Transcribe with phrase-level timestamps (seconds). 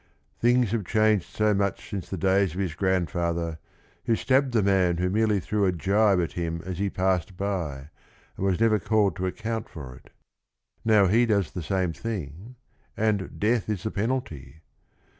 [0.39, 3.59] Things have changed so much since the days of his grandfather,
[4.05, 7.91] who stabbed the man who merely threw a gibe at him as he passed by,
[8.35, 10.09] and was never called to account for it.
[10.83, 12.55] Now he does the same thing
[12.97, 14.63] and "death is the penalty."